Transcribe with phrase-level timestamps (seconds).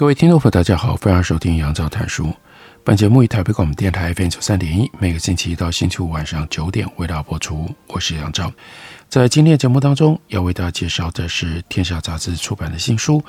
[0.00, 2.32] 各位听众朋友，大家好，欢迎收听杨照谈书。
[2.82, 7.68] 本节目以台北广播电台 FM 九三点一，每个星期一到星期五晚上九点为大家播出。
[7.86, 8.50] 我是杨照。
[9.10, 13.22] 在今天的节目当中，要为大家介绍的是《天下杂志》出版的新书，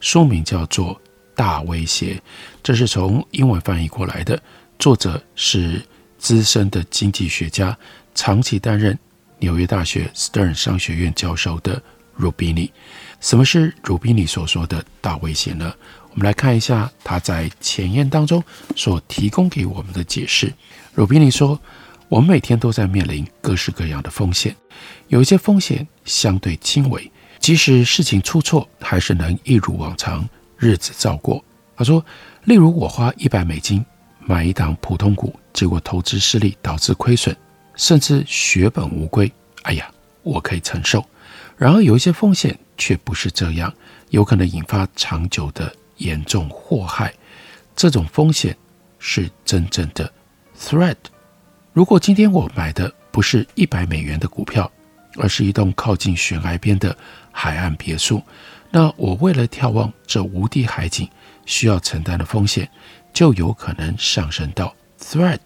[0.00, 0.92] 书名叫做
[1.36, 2.14] 《大威胁》，
[2.60, 4.36] 这是从英文翻译过来的。
[4.80, 5.80] 作者是
[6.18, 7.78] 资深的经济学家，
[8.16, 8.98] 长期担任
[9.38, 11.80] 纽约大学 Stern 商学院教授的
[12.18, 12.68] Rubini。
[13.20, 15.72] 什么是 Rubini 所说的大威胁呢？
[16.16, 18.42] 我们来看一下他在前言当中
[18.74, 20.50] 所提供给我们的解释。
[20.94, 21.60] 鲁宾尼说
[22.08, 24.56] ：“我们每天都在面临各式各样的风险，
[25.08, 31.44] 有一些风险相对轻微，即使事情出错，还是能一如往常，日子照过。”
[31.76, 32.02] 他说
[32.44, 33.84] ：“例如我花一百美金
[34.20, 37.36] 买一档普通股，结果投资失利导致亏损，
[37.74, 39.30] 甚至血本无归。
[39.64, 39.86] 哎呀，
[40.22, 41.04] 我可以承受。
[41.58, 43.70] 然而有一些风险却不是这样，
[44.08, 47.12] 有可能引发长久的。”严重祸害，
[47.74, 48.56] 这种风险
[48.98, 50.12] 是真正的
[50.58, 50.96] threat。
[51.72, 54.70] 如果今天我买的不是一百美元的股票，
[55.16, 56.96] 而是一栋靠近悬崖边的
[57.32, 58.22] 海岸别墅，
[58.70, 61.08] 那我为了眺望这无敌海景，
[61.44, 62.68] 需要承担的风险
[63.12, 65.40] 就有可能上升到 threat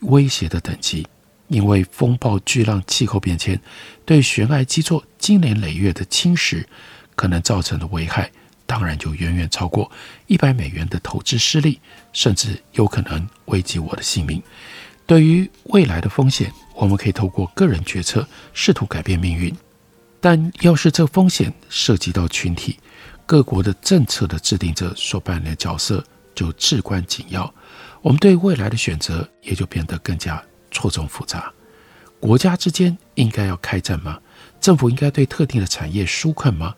[0.00, 1.06] 威胁的等级。
[1.48, 3.60] 因为风暴、巨浪、气候变迁
[4.06, 6.64] 对悬崖基座经年累月的侵蚀，
[7.14, 8.30] 可能造成的危害。
[8.66, 9.90] 当然就远远超过
[10.26, 11.80] 一百美元的投资失利，
[12.12, 14.42] 甚至有可能危及我的性命。
[15.06, 19.54] 对于未来的风险，我们可以透过个人决策试图改变命运，
[20.20, 22.78] 但要是这风险涉及到群体，
[23.26, 26.02] 各国的政策的制定者所扮演的角色
[26.34, 27.52] 就至关紧要。
[28.00, 31.52] 我们对未来的选择也就变得更加错综复杂。
[32.18, 34.18] 国家之间应该要开战吗？
[34.58, 36.74] 政府应该对特定的产业纾困吗？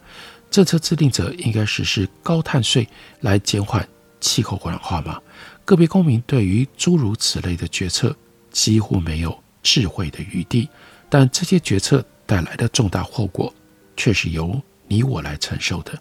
[0.56, 2.88] 政策制定者应该实施高碳税
[3.20, 3.86] 来减缓
[4.22, 5.20] 气候暖化吗？
[5.66, 8.16] 个别公民对于诸如此类的决策
[8.50, 10.66] 几乎没有智慧的余地，
[11.10, 13.52] 但这些决策带来的重大后果
[13.98, 14.58] 却是由
[14.88, 15.92] 你我来承受的。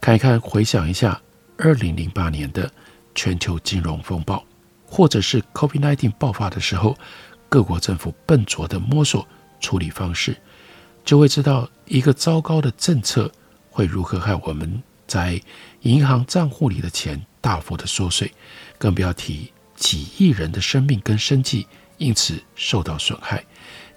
[0.00, 1.20] 看一看，回想一下
[1.58, 2.72] 2008年的
[3.14, 4.42] 全球金融风暴，
[4.86, 6.96] 或者是 COVID-19 爆发的时候，
[7.46, 9.28] 各国政府笨拙地摸索
[9.60, 10.34] 处理方式，
[11.04, 13.30] 就会知道一个糟糕的政策。
[13.72, 15.40] 会如何害我们在
[15.80, 18.30] 银行账户里的钱大幅的缩水，
[18.78, 21.66] 更不要提几亿人的生命跟生计
[21.96, 23.44] 因此受到损害。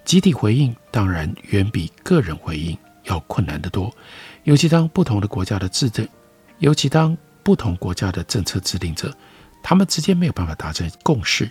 [0.03, 3.93] 集体回应当然远比个人回应要困难得多，
[4.43, 6.07] 尤其当不同的国家的制定，
[6.59, 9.15] 尤其当不同国家的政策制定者，
[9.61, 11.49] 他们之间没有办法达成共识，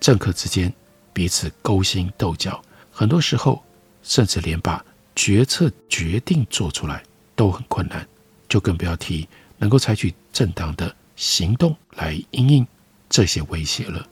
[0.00, 0.72] 政客之间
[1.12, 3.62] 彼此勾心斗角，很多时候
[4.02, 7.02] 甚至连把决策决定做出来。
[7.40, 8.06] 都很困难，
[8.50, 12.66] 就更不要提能够采取正当的行动来因应
[13.08, 14.06] 这些威胁了。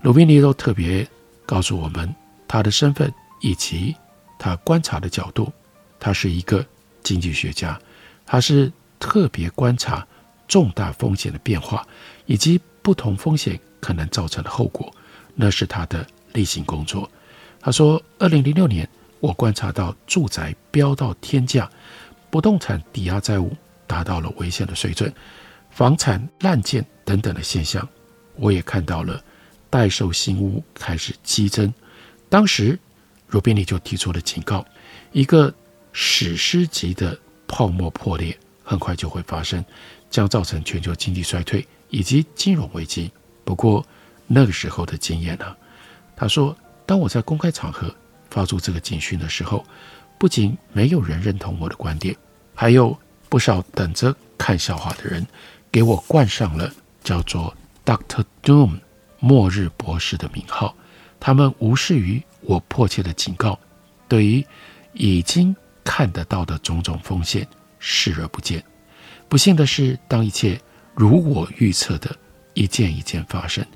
[0.00, 1.06] 鲁宾尼都特别
[1.44, 2.16] 告诉我们
[2.48, 3.12] 他的身份
[3.42, 3.94] 以及
[4.38, 5.52] 他观察的角度。
[6.00, 6.64] 他是一个
[7.02, 7.78] 经济学家，
[8.24, 10.06] 他是特别观察
[10.48, 11.86] 重大风险的变化
[12.24, 14.90] 以及不同风险可能造成的后果，
[15.34, 17.10] 那是他的例行工作。
[17.60, 18.88] 他说，二零零六年
[19.20, 21.70] 我观察到住宅飙到天价。
[22.30, 23.54] 不动产抵押债务
[23.86, 25.12] 达到了危险的水准，
[25.70, 27.88] 房产滥建等等的现象，
[28.36, 29.22] 我也看到了
[29.70, 31.72] 待售新屋开始激增。
[32.28, 32.78] 当时，
[33.28, 34.64] 罗宾尼就提出了警告：
[35.12, 35.52] 一个
[35.92, 39.64] 史诗级的泡沫破裂很快就会发生，
[40.10, 43.10] 将造成全球经济衰退以及金融危机。
[43.44, 43.86] 不过
[44.26, 45.56] 那个时候的经验呢？
[46.16, 47.94] 他说：当我在公开场合
[48.30, 49.64] 发出这个警讯的时候，
[50.18, 52.16] 不仅没有人认同我的观点。
[52.54, 52.96] 还有
[53.28, 55.26] 不少等着看笑话的人，
[55.70, 56.72] 给我冠上了
[57.02, 57.54] 叫做
[57.84, 58.80] “Doctor Doom”
[59.20, 60.74] 末日博士的名号。
[61.20, 63.58] 他们无视于我迫切的警告，
[64.08, 64.46] 对于
[64.92, 67.46] 已经看得到的种种风险
[67.78, 68.62] 视而不见。
[69.28, 70.60] 不幸的是，当一切
[70.94, 72.14] 如我预测的
[72.54, 73.66] 一件一件发生，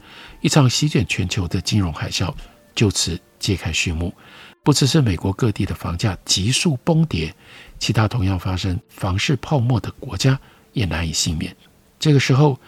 [0.40, 2.32] 一场席卷全球的金融海啸
[2.74, 4.14] 就此揭开序幕。
[4.62, 7.34] 不只是美国各地的房价急速崩跌。
[7.78, 10.38] 其他同样发生房市泡沫的国家
[10.72, 11.56] 也难以幸免。
[11.98, 12.58] 这个时候，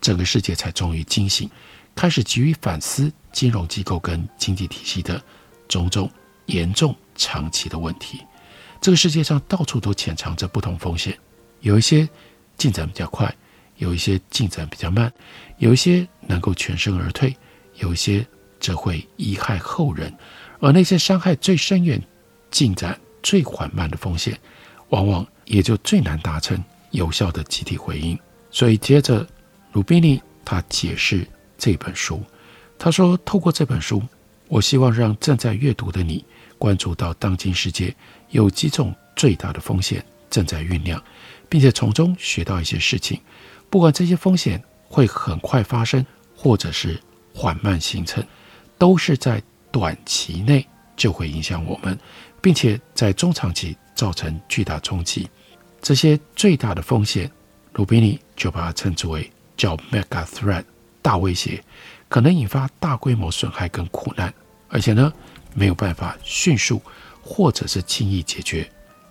[0.00, 1.50] 整个世界才终于惊醒，
[1.94, 5.20] 开始急于反思金融机构跟经济体系的
[5.68, 6.08] 种种
[6.46, 8.20] 严重长期的问题。
[8.80, 11.18] 这个世界上到处都潜藏着不同风险，
[11.60, 12.08] 有一些
[12.56, 13.34] 进展比较快，
[13.76, 15.12] 有一些进展比较慢，
[15.58, 17.36] 有一些能够全身而退，
[17.74, 18.24] 有一些
[18.60, 20.16] 则会贻害后人，
[20.60, 22.00] 而那些伤害最深远、
[22.50, 24.38] 进展最缓慢的风险。
[24.90, 26.60] 往往也就最难达成
[26.90, 28.18] 有效的集体回应。
[28.50, 29.24] 所以，接着
[29.72, 31.24] 鲁宾尼他解释
[31.56, 32.20] 这本书，
[32.76, 34.02] 他说：“透过这本书，
[34.48, 36.24] 我希望让正在阅读的你
[36.58, 37.94] 关注到当今世界
[38.30, 41.00] 有几种最大的风险正在酝酿，
[41.48, 43.20] 并且从中学到一些事情。
[43.70, 46.04] 不管这些风险会很快发生，
[46.34, 47.00] 或者是
[47.32, 48.24] 缓慢形成，
[48.76, 51.98] 都是在短期内就会影响我们，
[52.40, 55.28] 并且在中长期。”造成巨大冲击，
[55.82, 57.30] 这些最大的风险，
[57.74, 60.64] 鲁宾尼就把它称之为叫 mega threat
[61.02, 61.62] 大威胁，
[62.08, 64.32] 可能引发大规模损害跟苦难，
[64.70, 65.12] 而且呢
[65.52, 66.80] 没有办法迅速
[67.20, 68.66] 或者是轻易解决，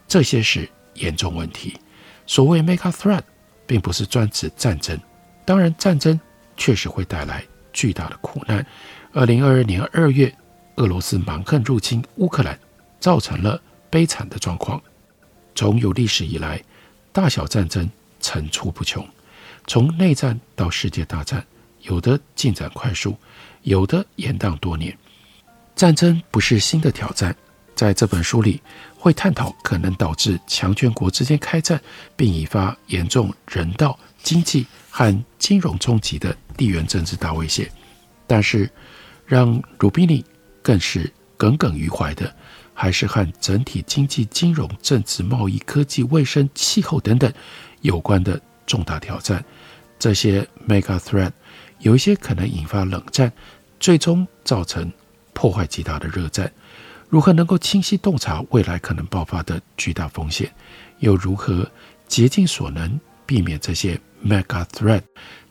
[0.07, 1.77] 这些是严重问题。
[2.25, 3.21] 所谓 mega threat
[3.67, 4.99] 并不是专指战争，
[5.45, 6.19] 当然战争
[6.57, 8.65] 确实会带来巨大的苦难。
[9.13, 10.33] 二零二二年二月，
[10.79, 12.59] 俄罗斯蛮横入侵乌克兰，
[12.99, 13.61] 造成了。
[13.91, 14.79] 悲惨的状况，
[15.55, 16.63] 从有历史以来，
[17.11, 17.89] 大小战争
[18.19, 19.03] 层出不穷。
[19.65, 21.43] 从内战到世界大战，
[21.81, 23.17] 有的进展快速，
[23.63, 24.95] 有的延宕多年。
[25.75, 27.35] 战争不是新的挑战，
[27.73, 28.61] 在这本书里
[28.95, 31.81] 会探讨可能导致强权国之间开战，
[32.15, 37.71] 并引发严重人道、经济和金融冲击的地缘政治大威胁。
[38.27, 38.69] 但是，
[39.25, 40.23] 让鲁宾尼
[40.61, 42.33] 更是耿耿于怀的。
[42.81, 47.29] 还是和整体经济、金融、政治、贸易、科技、卫生、气候等等
[47.81, 49.43] 有关的重大挑战。
[49.99, 51.29] 这些 mega threat
[51.79, 53.29] 有一些可能引发冷战，
[53.81, 54.89] 最终造成
[55.33, 56.49] 破坏极大的热战。
[57.09, 60.49] 如何能够清晰洞察未来可能爆发的巨大风险？
[60.99, 61.69] 又如何
[62.07, 65.01] 竭尽所能避免这些 mega threat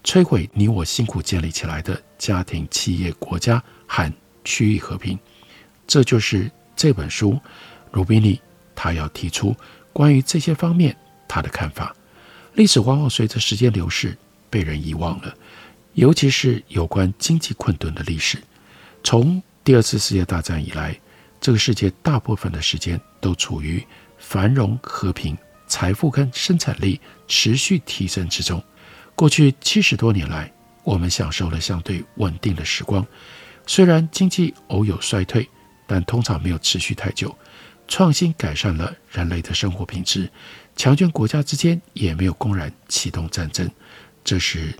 [0.02, 4.10] 摧毁你我辛苦建立起来的家庭、企业、国家和
[4.48, 5.18] 区域和平？
[5.86, 6.50] 这就是。
[6.80, 7.36] 这本书，
[7.90, 8.40] 鲁宾尼
[8.72, 9.52] 他要提出
[9.92, 10.96] 关于这些方面
[11.26, 11.92] 他的看法。
[12.54, 14.16] 历史往往随着时间流逝
[14.48, 15.34] 被人遗忘了，
[15.94, 18.38] 尤其是有关经济困顿的历史。
[19.02, 20.96] 从第二次世界大战以来，
[21.40, 23.84] 这个世界大部分的时间都处于
[24.16, 25.36] 繁荣、和平、
[25.66, 28.62] 财富跟生产力持续提升之中。
[29.16, 30.48] 过去七十多年来，
[30.84, 33.04] 我们享受了相对稳定的时光，
[33.68, 35.48] 虽然经济偶有衰退。
[35.90, 37.34] 但通常没有持续太久，
[37.86, 40.30] 创新改善了人类的生活品质，
[40.76, 43.66] 强权国家之间也没有公然启动战争，
[44.22, 44.78] 这是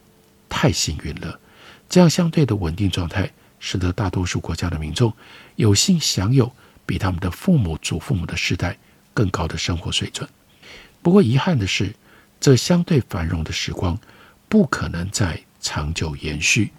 [0.50, 1.40] 太幸运了。
[1.88, 5.11] 这样相对的稳定状态，使得大多数国家的民众
[5.56, 6.52] 有幸享有
[6.85, 8.76] 比他们的父母、祖父母的时代
[9.14, 10.29] 更高的生活水准。
[11.00, 11.94] 不过遗憾的是，
[12.38, 13.99] 这相对繁荣的时光
[14.46, 16.70] 不可能再长久延续。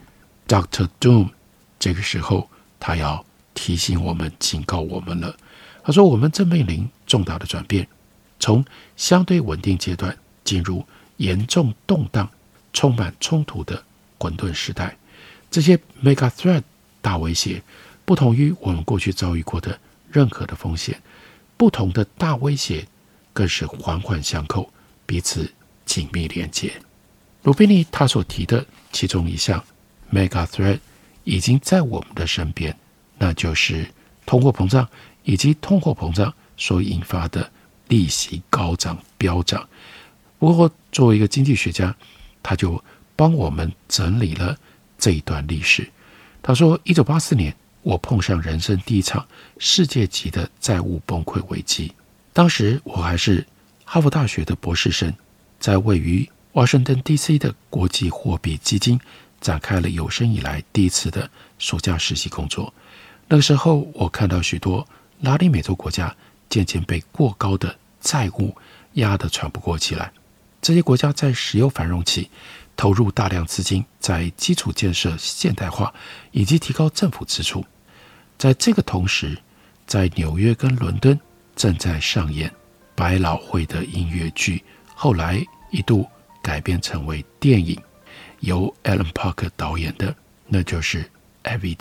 [0.48, 1.32] Doctor Doom
[1.80, 3.26] 这个时候他要。
[3.56, 5.36] 提醒我们，警告我们了。
[5.84, 7.86] 他说：“我们正面临重大的转变，
[8.40, 8.64] 从
[8.96, 10.86] 相对稳定阶段进入
[11.18, 12.30] 严重动荡、
[12.72, 13.84] 充满冲突的
[14.18, 14.96] 混沌时代。
[15.52, 16.62] 这些 mega threat
[17.02, 17.62] 大威胁，
[18.06, 19.78] 不同于我们过去遭遇过的
[20.10, 21.02] 任何的风险。
[21.58, 22.88] 不同的大威胁，
[23.34, 24.72] 更是环环相扣，
[25.06, 25.52] 彼此
[25.86, 26.72] 紧密连接。
[27.44, 29.62] 鲁宾尼他所提的其中一项
[30.14, 30.80] mega threat，
[31.30, 32.76] 已经在我们的身边。”
[33.22, 33.86] 那就是
[34.26, 34.88] 通货膨胀
[35.24, 37.52] 以及通货膨胀所引发的
[37.90, 39.68] 利息高涨飙涨。
[40.40, 41.94] 不过，作为一个经济学家，
[42.42, 42.82] 他就
[43.16, 44.58] 帮我们整理了
[44.98, 45.90] 这一段历史。
[46.42, 51.92] 他说，一九八四年，我碰上人生第一场世界级的债务崩溃危机。
[52.32, 53.46] 当时我还是
[53.84, 55.14] 哈佛大学的博士生，
[55.60, 58.98] 在位于华盛顿 DC 的国际货币基金
[59.42, 62.74] 展开了有生以来第一次的暑假实习工作。
[63.28, 64.88] 那个时候，我看到许多
[65.22, 66.16] 拉丁美洲国家
[66.50, 68.56] 渐渐被过高的债务
[68.94, 70.12] 压得喘不过气来。
[70.62, 72.30] 这些国家在石油繁荣期
[72.76, 75.94] 投入大量资金在基础建设现代化
[76.32, 77.64] 以及提高政府支出。
[78.38, 79.38] 在这个同时，
[79.86, 81.18] 在纽约跟伦敦
[81.56, 82.52] 正在上演
[82.96, 84.64] 百老汇的音乐剧，
[84.96, 85.42] 后来
[85.72, 86.08] 一度
[86.42, 87.80] 改编成为电影，
[88.42, 90.16] 由 Alan Parker 导演的，
[90.48, 91.04] 那就是
[91.44, 91.76] 《Evita》。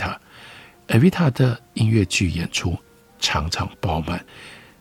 [0.89, 2.77] 艾维塔的音乐剧演出
[3.19, 4.25] 场场爆满。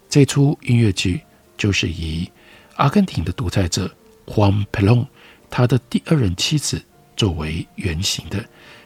[0.07, 1.21] 这出音乐剧
[1.57, 2.31] 就是以
[2.75, 3.93] 阿根廷的独裁者
[4.25, 5.05] Juan Perón
[5.49, 6.81] 他的第二任妻子
[7.17, 8.43] 作为原型的。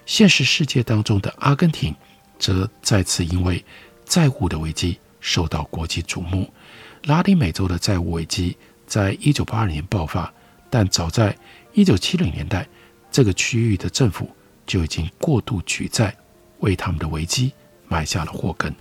[0.08, 1.96] 现实世界当中的阿根廷，
[2.40, 3.64] 则再次因为
[4.04, 6.52] 债务的危机受到国际瞩目。
[7.04, 8.58] 拉丁美洲的债务危机
[8.88, 10.34] 在一九八二年爆发，
[10.72, 11.38] 但早在
[11.74, 12.68] 一九七零年代，
[13.12, 14.30] 这个区域的政府
[14.66, 16.16] 就已经过度举债，
[16.60, 17.52] 为他们的危机
[17.88, 18.74] 埋下了祸根。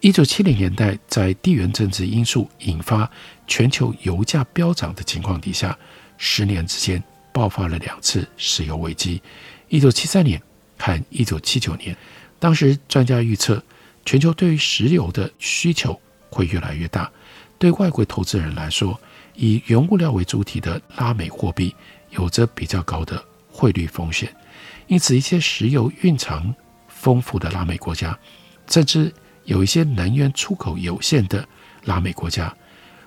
[0.00, 3.08] 一九七零年代，在地缘政治因素引发
[3.46, 5.78] 全球油价飙涨的情况底下，
[6.16, 9.22] 十年之间爆发了两次石油危机。
[9.68, 10.40] 一九七三年
[10.78, 11.96] 和一九七九年，
[12.38, 13.62] 当时专家预测，
[14.04, 16.00] 全球对于石油的需求
[16.30, 17.10] 会越来越大。
[17.58, 18.98] 对外国投资人来说，
[19.34, 21.74] 以原物料为主体的拉美货币
[22.08, 23.22] 有着比较高的
[23.60, 24.34] 汇率风险，
[24.86, 26.54] 因此一些石油蕴藏
[26.88, 28.18] 丰富的拉美国家，
[28.66, 29.12] 甚至
[29.44, 31.46] 有一些能源出口有限的
[31.84, 32.56] 拉美国家，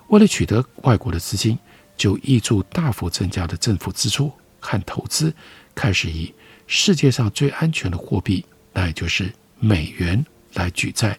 [0.06, 1.58] 为了取得外国的资金，
[1.96, 5.34] 就挹注大幅增加的政府支出和投资，
[5.74, 6.32] 开始以
[6.68, 11.18] 世界上最安全的货币，那也就是美元来举债。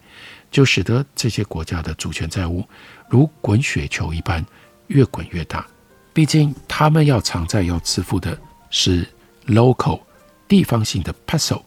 [0.49, 2.63] 就使得这些国家的主权债务
[3.09, 4.45] 如滚雪球一般
[4.87, 5.67] 越滚越大。
[6.13, 8.39] 毕竟他们要偿债要支付的
[8.69, 9.05] 是
[9.47, 10.01] local
[10.47, 11.61] 地方性的 peso，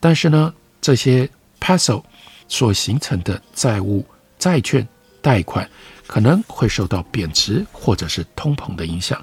[0.00, 1.28] 但是呢，这些
[1.60, 2.02] peso
[2.48, 4.04] 所形成的债务、
[4.38, 4.86] 债券、
[5.20, 5.68] 贷款
[6.06, 9.22] 可能会受到贬值或者是通膨的影响，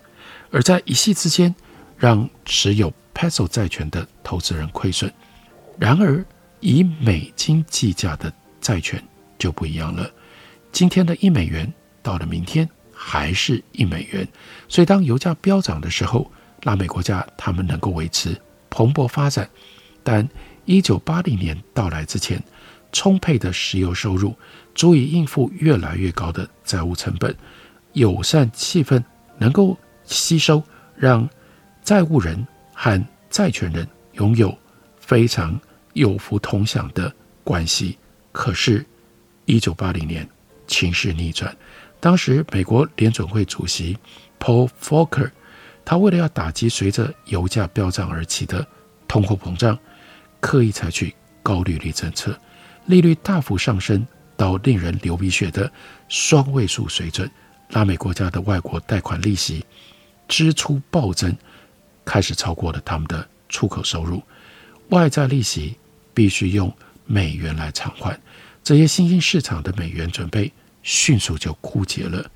[0.51, 1.53] 而在一夕之间
[1.97, 5.11] 让持有 peso 债权的投资人亏损。
[5.77, 6.23] 然而
[6.59, 9.03] 以美金计价的债权
[9.37, 10.09] 就不一样了。
[10.71, 11.71] 今天的一美元
[12.01, 14.27] 到了明天还是一美元，
[14.67, 16.31] 所以当油价飙涨的时候，
[16.65, 18.35] 拉美国家他们能够维持
[18.69, 19.49] 蓬勃发展。
[20.03, 20.27] 但
[20.65, 22.43] 一九八零年到来之前，
[22.91, 24.35] 充沛的石油收入
[24.73, 27.35] 足以应付越来越高的债务成本，
[27.93, 29.03] 友善气氛
[29.37, 30.61] 能够吸收，
[30.95, 31.27] 让
[31.83, 34.55] 债务人和债权人拥有
[34.99, 35.59] 非常
[35.93, 37.97] 有福同享的关系。
[38.31, 38.85] 可是，
[39.45, 40.27] 一九八零年，
[40.67, 41.55] 情势逆转。
[41.99, 43.97] 当时，美国联准会主席
[44.39, 45.31] Paul Volcker，
[45.85, 48.67] 他为了要打击随着油价飙涨而起的
[49.07, 49.77] 通货膨胀，
[50.39, 51.13] 刻意采取
[51.43, 52.37] 高利率政策，
[52.87, 55.71] 利率大幅上升到令人流鼻血的
[56.09, 57.29] 双位数水准。
[57.69, 59.65] 拉美国家的外国贷款利息
[60.27, 61.35] 支出暴增，
[62.03, 64.21] 开始超过了他们的出口收入，
[64.89, 65.75] 外债利息
[66.13, 66.71] 必须用
[67.05, 68.19] 美元来偿还。
[68.63, 70.51] 这些新兴市场的美元准备
[70.83, 72.29] 迅速就枯竭了。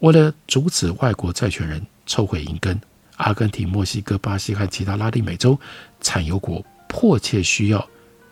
[0.00, 2.80] 为了阻止外国债权人抽回银根，
[3.16, 5.58] 阿根廷、墨西哥、巴西和其他拉丁美洲
[6.00, 7.88] 产油国迫切需要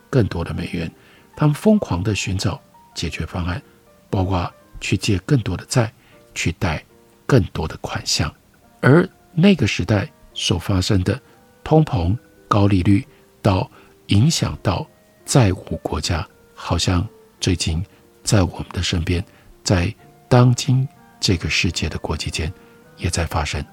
[0.09, 0.91] 更多的美元。
[1.35, 2.61] 他们疯狂地寻找
[2.93, 3.61] 解决方案，
[4.09, 5.91] 包括去借更多的债，
[6.35, 6.83] 去贷
[7.25, 8.33] 更多的款项。
[8.81, 11.19] 而那个时代所发生的
[11.63, 13.05] 通膨、高利率，
[13.41, 13.69] 到
[14.07, 14.85] 影响到
[15.25, 17.07] 债务国家，好像。
[17.39, 17.83] 最近，
[18.23, 19.25] 在我们的身边，
[19.63, 19.91] 在
[20.29, 20.87] 当今
[21.19, 22.53] 这个世界的国际间，
[23.01, 23.63] 也在发生，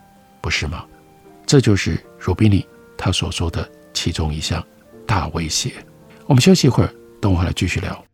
[0.40, 0.84] 不是吗？
[1.46, 2.66] 这就是鲁宾尼
[2.96, 4.64] 他所说的其中一项
[5.06, 5.72] 大威胁。
[6.26, 8.07] 我们休息一会儿，等我回来继续聊。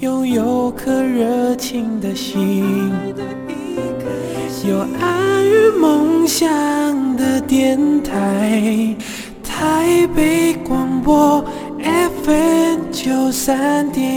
[0.00, 2.90] 拥有颗热情的心，
[4.66, 6.46] 有爱与梦想
[7.18, 8.96] 的电台，
[9.44, 11.44] 台北广播
[12.24, 14.10] FM 九三点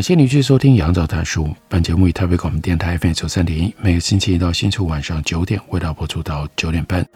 [0.00, 1.44] 感谢您继续收听《杨照谈书》。
[1.68, 7.06] 本节目以台北广播电台 FM 九三点一，每个星期一到星期五晚上九点，为大家播出到九点半。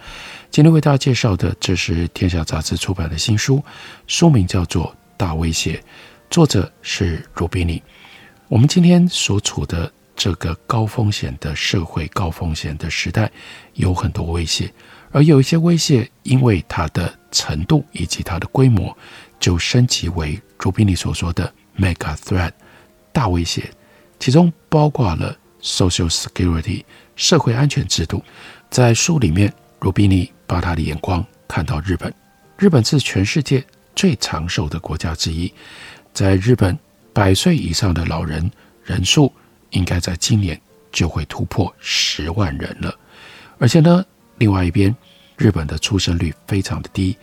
[0.50, 3.64] 今天为大家介绍的，这是天下杂志出版的新书，
[4.06, 5.76] 书名叫做《大威胁》，
[6.28, 7.82] 作者是鲁宾尼。
[8.48, 13.32] 我们今天所处的这个高风险的社会、高风险的时代
[13.72, 14.70] 有很多威胁，
[15.10, 18.94] 而有一些威胁，因为它的程度以及它的规模，
[19.40, 22.52] 就升级为鲁宾尼所说的 mega threat
[23.14, 23.70] 大威胁，
[24.18, 26.84] 其中包括了 social security
[27.16, 28.22] 社会安全制度。
[28.68, 32.12] 在书里面，鲁宾尼把他的眼光看到日本，
[32.58, 35.50] 日本是全世界最长寿的国家之一，
[36.12, 36.78] 在日本，
[37.12, 38.50] 百岁以上的老人
[38.84, 39.32] 人数。
[39.70, 40.60] 应该在今年
[40.92, 42.96] 就会突破十万人了，
[43.58, 44.06] 而且呢，
[44.38, 44.94] 另外一边，
[45.36, 47.16] 日本的出生率非常的低，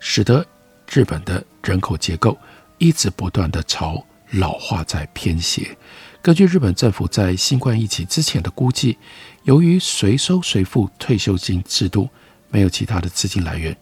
[0.00, 0.44] 使得
[0.92, 2.36] 日本的人口结构
[2.76, 4.04] 一直不断的朝
[4.38, 5.76] 老化在偏斜。
[6.22, 8.96] 根据日本政府在新冠疫情之前的估计，
[9.42, 12.08] 由于随收随付退休金制度，
[12.50, 13.76] 没有其他的资金来源，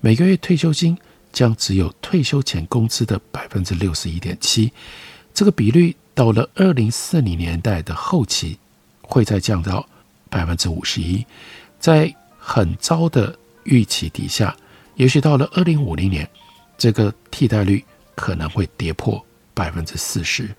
[0.00, 0.96] 每个月退休金
[1.32, 4.72] 将只有退休前工资的百分之六十一点七，
[5.34, 5.94] 这个比率。
[6.16, 8.58] 到了二零四零年代的后期，
[9.02, 9.86] 会再降到
[10.30, 11.22] 百分之五十一，
[11.78, 14.56] 在很糟的预期底下，
[14.94, 16.26] 也许到了二零五零年，
[16.78, 17.84] 这个替代率
[18.14, 19.22] 可能会跌破
[19.56, 20.54] 百分之四十。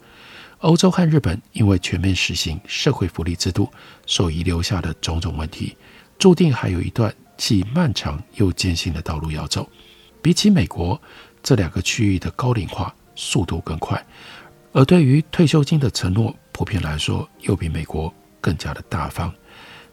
[0.62, 3.72] 欧洲和日本因为全面实行社会福利制度
[4.08, 5.77] 所遗留下的种种问题，
[6.18, 9.70] 注定还有一段既漫长又艰辛的道路要走。
[10.20, 11.00] 比起美国，
[11.44, 14.04] 这两个区域的高龄化速度更快。
[14.74, 18.12] 而对于退休金的承诺，普遍来说又比美国
[18.42, 19.32] 更加的大方。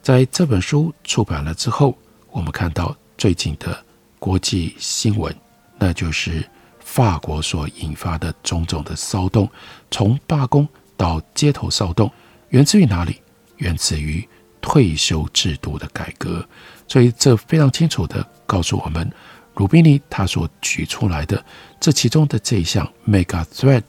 [0.00, 1.96] 在这本书出版了之后，
[2.30, 3.84] 我们看到最近的
[4.18, 5.34] 国际新闻，
[5.78, 6.49] 那就是
[6.94, 9.50] 法国所引发的种种的骚动，
[9.90, 12.08] 从罢工到街头骚动，
[12.50, 13.20] 源自于哪里？
[13.56, 14.24] 源自于
[14.60, 16.48] 退休制度的改革。
[16.86, 19.12] 所以这非常清楚地告诉我们，
[19.56, 21.44] 鲁宾尼他所举出来的
[21.80, 23.83] 这其中的这一项 mega threat。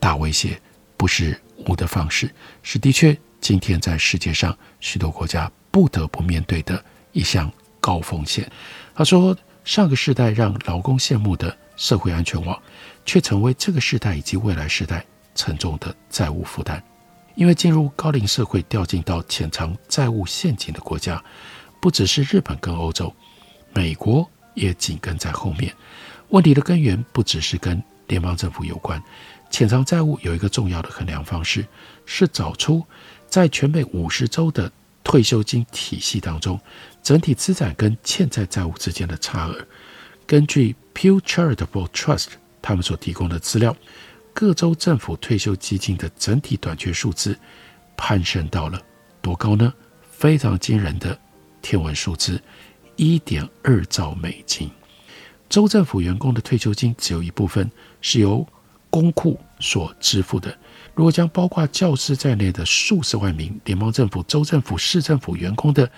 [0.00, 0.60] 大威胁
[0.96, 2.28] 不是无的放矢，
[2.64, 7.48] 是的确今天在世界上许多国家不得不面对的一项
[7.80, 8.50] 高风险。
[8.96, 12.60] 他说，上个世代让劳工羡慕的社会安全网，
[13.06, 15.02] 却成为这个时代以及未来时代
[15.34, 16.82] 沉重的债务负担。
[17.36, 21.22] 因为进入高龄社会、掉进到潜藏债务陷阱的国家，
[21.80, 23.14] 不只是日本跟欧洲，
[23.72, 25.72] 美国也紧跟在后面。
[26.30, 29.00] 问题的根源不只是跟联邦政府有关。
[29.50, 31.64] 潜藏债务有一个重要的衡量方式，
[32.04, 32.84] 是找出
[33.28, 34.70] 在全美五十州的
[35.04, 36.60] 退休金体系当中，
[37.04, 39.64] 整体资产跟欠债债务之间的差额。
[40.28, 43.74] 根据 Pew Charitable Trust 他们所提供的资料，
[44.34, 47.34] 各州政府退休基金的整体短缺数字
[47.96, 48.78] 攀升到了
[49.22, 49.72] 多高呢？
[50.12, 51.18] 非常惊人的
[51.62, 52.38] 天文数字，
[52.96, 54.70] 一点二兆美金。
[55.48, 57.70] 州政府员工的退休金只有一部分
[58.02, 58.46] 是由
[58.90, 60.54] 公库所支付的，
[60.94, 65.90] 如果将包括教师在内的数十万名联邦政府、州政府、市政府员工的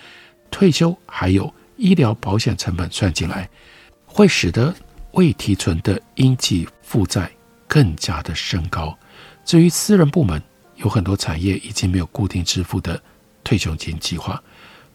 [0.52, 3.50] 退休还有医疗保险成本算进来，
[4.12, 4.74] 会使得
[5.12, 7.30] 未提存的应计负债
[7.68, 8.96] 更加的升高。
[9.44, 10.42] 至于私人部门，
[10.76, 13.00] 有很多产业已经没有固定支付的
[13.44, 14.42] 退休金计划，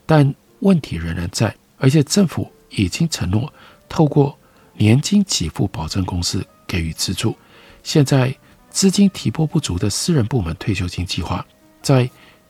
[0.06, 3.52] 但问题仍然在，而且政府已经承诺
[3.88, 4.38] 透过
[4.74, 7.36] 年金给付保证公司给予资助。
[7.84, 8.36] 现在
[8.70, 11.46] 资金提拨不足的私人部门退休金计划，
[11.82, 12.10] 在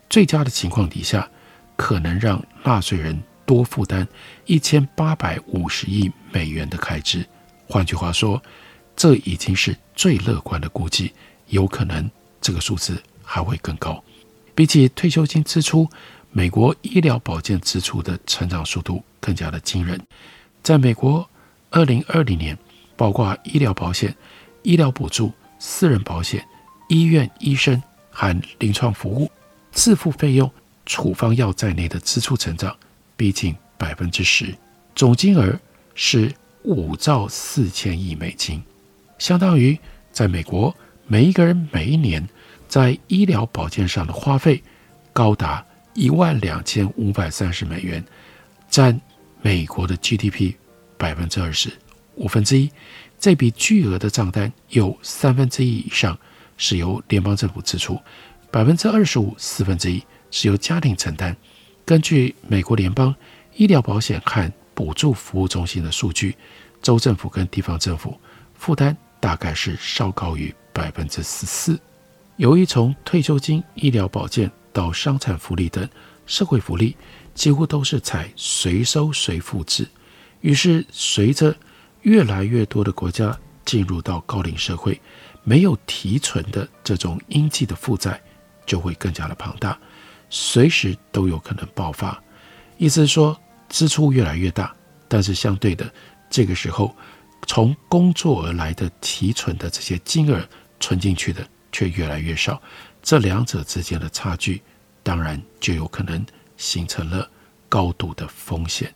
[0.09, 1.29] 最佳的情况底下，
[1.75, 4.07] 可能让纳税人多负担
[4.45, 7.25] 一千八百五十亿美元的开支。
[7.67, 8.41] 换句话说，
[8.95, 11.13] 这已经是最乐观的估计，
[11.47, 12.09] 有可能
[12.41, 14.03] 这个数字还会更高。
[14.53, 15.89] 比起退休金支出，
[16.31, 19.99] 美国医疗保健支出的成长速度更加的惊人。
[20.63, 21.27] 在美国，
[21.69, 22.57] 二零二零年，
[22.95, 24.15] 包括医疗保险。
[24.63, 26.43] 医疗补助、私人保险、
[26.89, 27.79] 医院医生
[28.09, 29.29] 和临床服务
[29.71, 30.49] 自付费用、
[30.87, 32.75] 处方药在内的支出成长
[33.17, 34.53] 逼近百分之十，
[34.95, 35.57] 总金额
[35.93, 36.31] 是
[36.63, 38.61] 五兆四千亿美金，
[39.17, 39.77] 相当于
[40.11, 40.75] 在美国
[41.07, 42.27] 每一个人每一年
[42.67, 44.61] 在医疗保健上的花费
[45.13, 48.03] 高达一万两千五百三十美元，
[48.69, 48.99] 占
[49.41, 50.53] 美国的 GDP
[50.97, 51.71] 百分之二十
[52.15, 52.69] 五分之一。
[53.17, 56.17] 这笔巨额的账单有三分之一以上
[56.57, 57.99] 是由联邦政府支出，
[58.51, 61.35] 百分之二十五四分之一是由家庭承担。
[61.85, 63.15] 根据美国联邦
[63.53, 66.35] 医疗保险和补助服务中心的数据，
[66.81, 68.19] 州政府跟地方政府
[68.55, 71.79] 负担大概是稍高于百分之十四。
[72.37, 75.87] 由于从退休金、医疗保健到伤残福利等
[76.25, 76.97] 社会福利，
[77.35, 79.87] 几乎都是采随收随付制，
[80.41, 81.55] 于是随着
[82.01, 84.99] 越来越多的国家进入到高龄社会，
[85.43, 88.19] 没有提存的这种应计的负债
[88.65, 89.77] 就会更加的庞大，
[90.29, 92.21] 随时都有可能爆发。
[92.77, 94.75] 意思是说，支出越来越大，
[95.07, 95.89] 但是相对的，
[96.29, 96.95] 这个时候
[97.47, 100.47] 从工作而来的提存的这些金额
[100.79, 102.61] 存进去的却越来越少，
[103.01, 104.61] 这两者之间的差距，
[105.03, 106.25] 当然就有可能
[106.57, 107.29] 形成了
[107.69, 108.93] 高度的风险。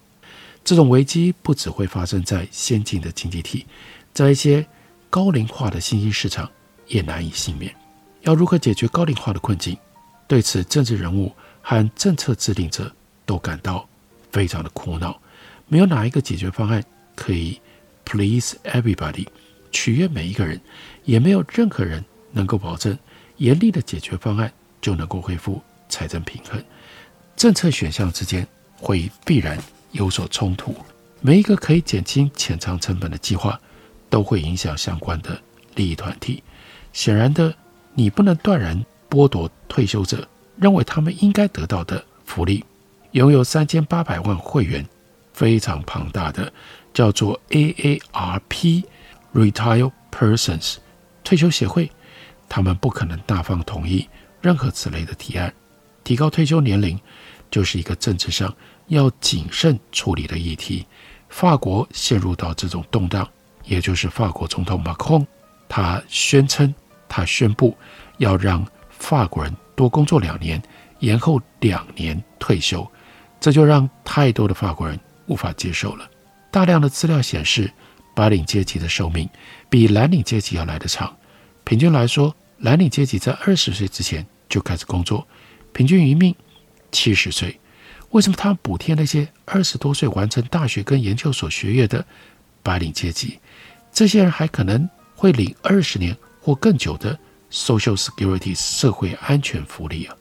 [0.64, 3.66] 这种危机不只会发生在先进的经济体，
[4.14, 4.66] 在一些
[5.10, 6.50] 高龄化的新兴市场
[6.88, 7.74] 也难以幸免。
[8.22, 9.78] 要如何解决高龄化的困境？
[10.30, 12.94] 对此，政治人物和政策制定者
[13.26, 13.90] 都感到
[14.32, 15.20] 非常的苦恼。
[15.68, 16.84] 没有哪一个解决方案
[17.16, 17.60] 可以
[18.06, 19.26] please everybody，
[19.72, 20.62] 取悦每一个人，
[21.04, 22.96] 也没有任何人能够保证
[23.38, 26.64] 严厉的解决方案就能够恢复财政平衡。
[27.36, 29.58] 政策选项之间会必然
[29.94, 30.76] 有所冲突。
[31.22, 33.60] 每一个可以减轻潜藏成本的计划，
[34.12, 35.42] 都会影响相关的
[35.74, 36.44] 利益团体。
[36.94, 37.52] 显然的。
[37.96, 42.64] 你不能断然剥夺退休者认为他们应该得到的福利。
[43.12, 44.86] 拥有三千八百万会员、
[45.34, 46.52] 非常庞大的
[46.94, 48.84] 叫做 AARP
[49.34, 50.76] Retired Persons
[51.24, 51.90] 退休协会，
[52.48, 54.08] 他们不可能大方同意
[54.42, 55.52] 任何此类的提案。
[56.04, 57.00] 提高退休年龄
[57.50, 58.54] 就是一个政治上
[58.88, 60.86] 要谨慎处理的议题。
[61.30, 63.28] 法国陷入到这种动荡，
[63.66, 65.28] 也就是法国总统马克龙，
[65.68, 66.74] 他宣称。
[67.12, 67.76] 他宣布
[68.20, 68.64] 要让
[69.00, 70.62] 法国人多工作两年，
[71.00, 72.88] 延后两年退休，
[73.40, 76.08] 这就让太多的法国人无法接受了。
[76.52, 77.72] 大量的资料显示，
[78.14, 79.28] 白领阶级的寿命
[79.70, 81.16] 比蓝领阶级要来得长。
[81.64, 85.28] 平均来说，蓝领阶级在二十岁之前就开始工作，
[85.74, 86.36] 平均余命
[86.92, 87.60] 七十岁。
[88.12, 92.06] 为什么他们补贴那些二十多岁完成大学跟研究所学业的
[92.62, 93.40] 白领阶级？
[93.92, 96.16] 这些人还可能会领二十年。
[96.42, 97.20] 或更久的
[97.52, 100.16] Social Security 社会安全福利啊，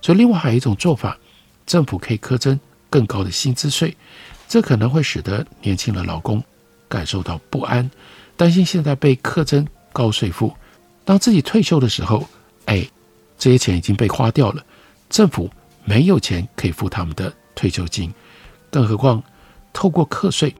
[0.00, 1.18] 所以另外还有一种做法，
[1.66, 2.58] 政府可以课征
[2.88, 3.96] 更高的薪资税，
[4.48, 6.42] 这可能会使得年轻的劳工
[6.88, 7.90] 感受到不安，
[8.36, 10.54] 担心现在被课征高税负，
[11.04, 12.26] 当自己退休的时候，
[12.64, 12.88] 哎，
[13.38, 14.64] 这些钱已经被花掉了，
[15.10, 15.50] 政府
[15.84, 18.12] 没有钱可以付他们的退休金，
[18.70, 19.22] 更何况
[19.72, 20.54] 透过课税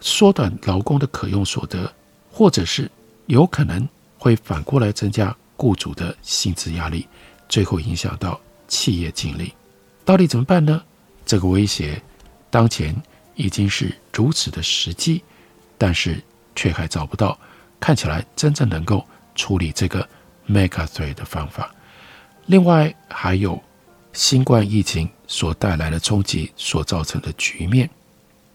[0.00, 1.92] 缩短劳工的可用所得，
[2.30, 2.90] 或者是
[3.26, 3.88] 有可能。
[4.18, 7.06] 会反过来增加雇主的薪资压力，
[7.48, 9.52] 最后影响到企业净利。
[10.04, 10.82] 到底怎么办呢？
[11.24, 12.00] 这个威胁
[12.50, 12.94] 当前
[13.34, 15.22] 已经是如此的实际，
[15.76, 16.22] 但是
[16.54, 17.38] 却还找不到
[17.80, 20.08] 看起来真正能够处理这个
[20.48, 21.74] mega three 的方法。
[22.46, 23.60] 另外，还有
[24.12, 27.90] 新冠疫情所带来的冲击所造成的局面，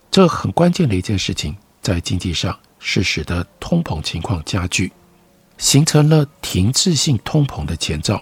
[0.09, 4.91] 这很关键的一件事情，在经济上是使得通膨情况加剧。
[5.61, 8.21] 形成了停滞性通膨的前兆，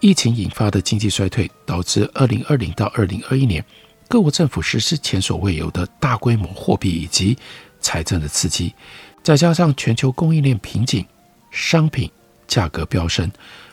[0.00, 3.62] 疫情引发的经济衰退导致二零二零到二零二一年
[4.08, 7.36] 各国政府实施前所未有的大规模货币以及
[7.78, 8.74] 财政的刺激，
[9.22, 11.04] 再加上全球供应链瓶颈、
[11.50, 12.10] 商品
[12.46, 13.30] 价格飙升、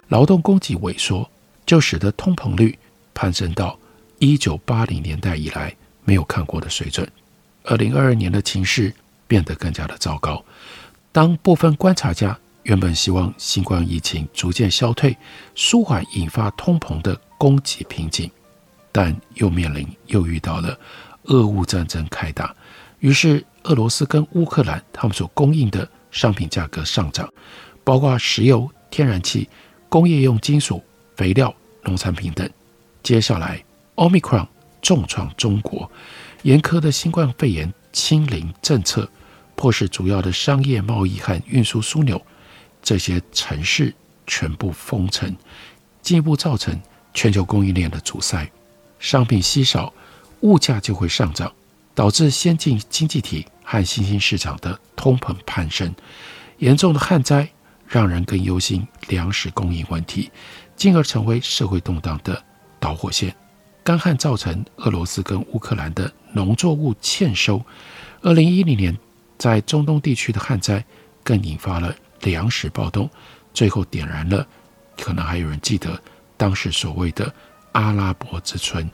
[0.10, 1.28] 劳动供给萎缩，
[1.66, 2.78] 就使得通膨率
[3.14, 3.80] 攀升到
[4.20, 5.74] 一九八零年代以来
[6.04, 7.10] 没有看过的水准。
[7.64, 8.94] 二零二二年的情势
[9.26, 10.44] 变得更加的糟糕，
[11.14, 12.38] 当部分观察家。
[12.66, 15.16] 原本希望新冠疫情逐渐消退，
[15.54, 18.30] 舒缓引发通膨的供给瓶颈，
[18.92, 20.78] 但又面临又遇到了
[21.26, 22.56] 俄乌战争开打，
[23.00, 27.32] 于是俄罗斯跟乌克兰他们所供应的商品价格上涨，
[27.84, 29.48] 包括石油、天然气、
[29.88, 30.84] 工业用金属、
[31.16, 32.50] 肥料、农产品等。
[33.04, 34.48] 接下来，Omicron
[34.82, 35.90] 重创中国，
[36.42, 39.08] 严苛的新冠肺炎清零政策，
[39.56, 42.20] 迫使主要的商业贸易和运输枢纽。
[42.86, 43.92] 这些城市
[44.28, 45.36] 全部封城，
[46.04, 46.80] 进一步造成
[47.16, 48.48] 全球供应链的阻塞，
[49.00, 49.92] 商品稀少，
[50.42, 51.52] 物价就会上涨，
[51.96, 55.94] 导致先进经济体和新兴市场的通膨攀升。
[56.60, 57.50] 严重的旱灾
[57.88, 60.30] 让人更忧心粮食供应问题，
[60.76, 62.42] 进而成为社会动荡的
[62.80, 63.36] 导火线。
[63.84, 67.60] 干旱造成俄罗斯跟乌克兰的农作物欠收。
[68.22, 68.96] 二零一零年
[69.40, 70.86] 在中东地区的旱灾
[71.24, 71.96] 更引发了。
[72.22, 73.10] 粮食暴动，
[73.54, 74.46] 最后点燃了，
[74.98, 76.02] 可能还有人记得
[76.38, 77.34] 当时所谓的
[77.74, 78.90] “阿拉伯之春”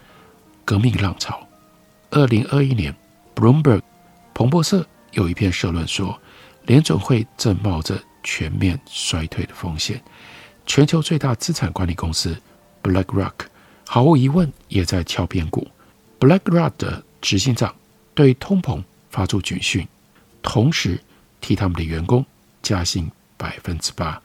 [0.65, 1.47] 革命浪潮。
[2.09, 2.93] 二零二一年
[3.35, 3.81] ，Bloomberg
[4.33, 6.19] 彭博社有一篇社论说，
[6.65, 10.01] 联准会正冒着全面衰退的风险。
[10.65, 12.39] 全球最大资产管理公司
[12.83, 13.33] BlackRock
[13.87, 15.67] 毫无疑问也在敲边鼓。
[16.19, 17.73] BlackRock 的执行长
[18.13, 19.87] 对通膨发出警讯，
[20.41, 20.99] 同时
[21.39, 22.25] 替他们的员工
[22.61, 23.11] 加薪。
[23.41, 24.21] 百分之八。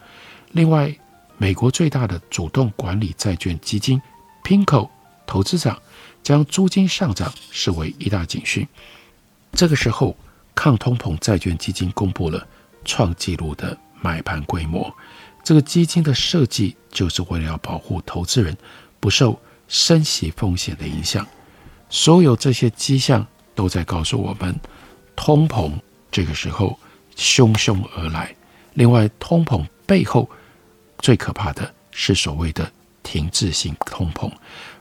[0.52, 0.94] 另外，
[1.38, 3.98] 美国最大的主动管理债券基金
[4.44, 4.90] pinco
[5.26, 5.80] 投资长
[6.22, 8.68] 将租金上涨视为一大警讯。
[9.52, 10.14] 这个时候，
[10.54, 12.46] 抗通膨债券基金公布了
[12.84, 14.94] 创纪录的买盘规模。
[15.42, 18.54] 这个基金的设计就是为了要保护投资人
[19.00, 21.26] 不受升息风险的影响。
[21.88, 24.54] 所有这些迹象都在告诉我们，
[25.16, 25.72] 通膨
[26.12, 26.78] 这个时候
[27.16, 28.34] 汹汹而来。
[28.74, 30.28] 另外，通膨背后
[30.98, 32.70] 最可怕的是所谓的
[33.02, 34.30] 停滞性通膨。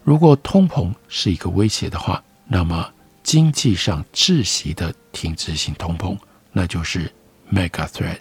[0.04, 2.92] 如果通膨是一个威胁的话，那么
[3.24, 6.18] 经济上窒息的停滞性通膨，
[6.52, 7.12] 那就是
[7.52, 8.18] mega threat。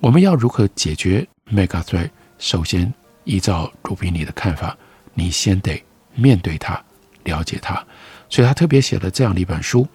[0.00, 2.10] 我们要如何解决 mega threat？
[2.38, 2.92] 首先，
[3.24, 4.76] 依照鲁比尼的看法，
[5.14, 5.82] 你先得
[6.14, 6.78] 面对它，
[7.24, 7.82] 了解它。
[8.28, 9.86] 所以他特别写了这样的一本书，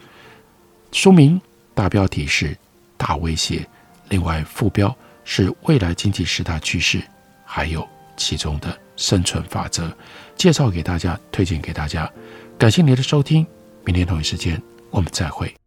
[0.92, 1.40] 书名
[1.76, 2.58] 大标题是
[3.02, 3.68] “大威胁”，
[4.10, 7.02] 另外副标是“未来经济十大趋势”，
[7.44, 9.92] 还有其中的生存法则，
[10.36, 12.08] 介绍给大家，推荐给大家。
[12.60, 13.44] 感谢您的收听，
[13.84, 14.62] 明天同一时间
[14.92, 15.61] 我们再会。